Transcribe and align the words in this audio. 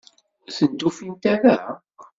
Ur 0.47 0.51
tent-ufint 0.57 1.23
ara? 1.33 1.57